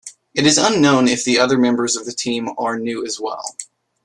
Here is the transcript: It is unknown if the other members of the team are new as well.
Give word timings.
It 0.33 0.47
is 0.47 0.57
unknown 0.57 1.07
if 1.07 1.23
the 1.23 1.37
other 1.37 1.59
members 1.59 1.95
of 1.95 2.07
the 2.07 2.11
team 2.11 2.49
are 2.57 2.79
new 2.79 3.05
as 3.05 3.19
well. 3.19 3.43